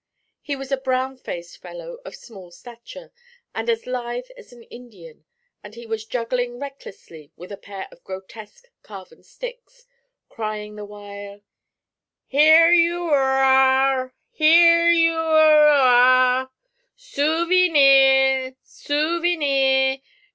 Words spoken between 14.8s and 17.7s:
you ur ur! Soo vy